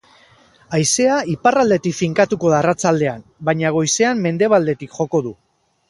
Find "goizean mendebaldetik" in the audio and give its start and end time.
3.79-5.03